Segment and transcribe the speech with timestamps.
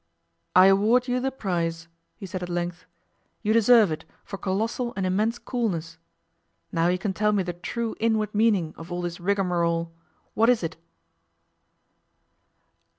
[0.55, 2.87] 'I award you the prize,' he said, at length.
[3.43, 5.99] 'You deserve it for colossal and immense coolness.
[6.71, 9.93] Now you can tell me the true inward meaning of all this rigmarole.
[10.33, 10.75] What is it?